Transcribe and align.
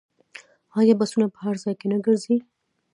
آیا 0.79 0.93
بسونه 0.99 1.25
په 1.33 1.39
هر 1.45 1.55
ځای 1.63 1.73
کې 1.79 1.87
نه 1.91 1.97
ګرځي؟ 2.05 2.37